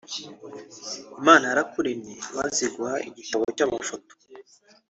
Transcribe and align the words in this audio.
Imana 1.19 1.43
yarakuremye 1.51 2.13
maze 2.37 2.59
iguha 2.67 2.95
igitabo 3.09 3.43
cy'amafoto 3.55 4.13